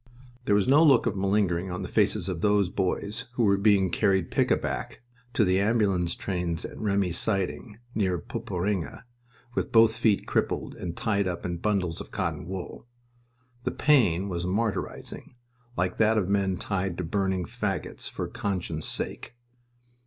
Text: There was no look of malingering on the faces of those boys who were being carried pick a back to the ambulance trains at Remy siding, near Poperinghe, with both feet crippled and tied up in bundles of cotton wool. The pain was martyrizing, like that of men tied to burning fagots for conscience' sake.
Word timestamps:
There 0.45 0.55
was 0.55 0.67
no 0.67 0.81
look 0.83 1.05
of 1.05 1.15
malingering 1.15 1.69
on 1.69 1.83
the 1.83 1.87
faces 1.87 2.27
of 2.27 2.41
those 2.41 2.69
boys 2.69 3.25
who 3.33 3.43
were 3.43 3.55
being 3.55 3.91
carried 3.91 4.31
pick 4.31 4.49
a 4.49 4.57
back 4.57 5.03
to 5.35 5.45
the 5.45 5.59
ambulance 5.61 6.15
trains 6.15 6.65
at 6.65 6.75
Remy 6.79 7.11
siding, 7.11 7.77
near 7.93 8.17
Poperinghe, 8.17 9.03
with 9.53 9.71
both 9.71 9.95
feet 9.95 10.25
crippled 10.25 10.73
and 10.73 10.97
tied 10.97 11.27
up 11.27 11.45
in 11.45 11.57
bundles 11.57 12.01
of 12.01 12.09
cotton 12.09 12.47
wool. 12.47 12.87
The 13.63 13.69
pain 13.69 14.27
was 14.27 14.43
martyrizing, 14.43 15.35
like 15.77 15.99
that 15.99 16.17
of 16.17 16.27
men 16.27 16.57
tied 16.57 16.97
to 16.97 17.03
burning 17.03 17.45
fagots 17.45 18.09
for 18.09 18.27
conscience' 18.27 18.87
sake. 18.87 19.35